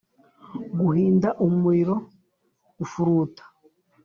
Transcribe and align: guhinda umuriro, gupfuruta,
guhinda 0.79 1.29
umuriro, 1.45 1.95
gupfuruta, 2.77 3.43